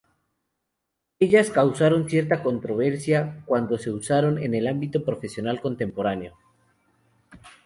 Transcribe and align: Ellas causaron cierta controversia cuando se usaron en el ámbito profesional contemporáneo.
Ellas 1.19 1.51
causaron 1.51 2.09
cierta 2.09 2.41
controversia 2.41 3.43
cuando 3.45 3.77
se 3.77 3.91
usaron 3.91 4.39
en 4.41 4.55
el 4.55 4.65
ámbito 4.67 5.05
profesional 5.05 5.61
contemporáneo. 5.61 6.35